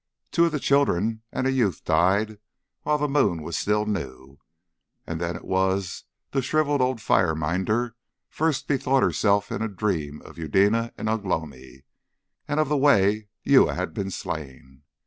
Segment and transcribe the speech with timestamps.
[0.31, 2.39] Two of the children and a youth died
[2.81, 4.39] while the moon was still new,
[5.05, 7.93] and then it was the shrivelled old fire minder
[8.27, 11.83] first bethought herself in a dream of Eudena and Ugh lomi,
[12.47, 14.81] and of the way Uya had been slain.